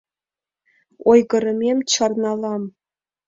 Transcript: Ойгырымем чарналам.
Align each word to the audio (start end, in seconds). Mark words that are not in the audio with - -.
Ойгырымем 1.09 1.79
чарналам. 1.91 2.63